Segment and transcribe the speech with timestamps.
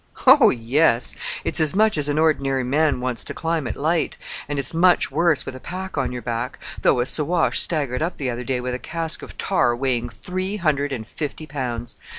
[0.25, 1.13] "Oh, yes.
[1.43, 4.17] It's as much as an ordinary man wants to climb it light,
[4.49, 8.17] and it's much worse with a pack on your back, though a Siwash staggered up
[8.17, 11.97] the other day with a cask of tar weighing three hundred and fifty pounds.